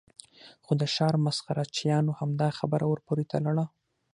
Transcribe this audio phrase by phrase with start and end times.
[0.63, 3.65] خو د ښار مسخره چیانو همدا خبره ور پورې تړله.